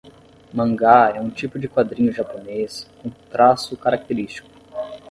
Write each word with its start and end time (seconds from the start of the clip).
Mangá 0.51 1.13
é 1.15 1.21
um 1.21 1.29
tipo 1.29 1.59
de 1.59 1.67
quadrinho 1.69 2.11
japonês 2.11 2.89
com 3.03 3.11
traço 3.29 3.77
característico 3.77 4.49